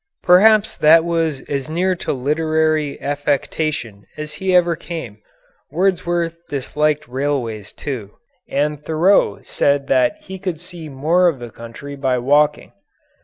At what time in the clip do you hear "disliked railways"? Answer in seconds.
6.49-7.71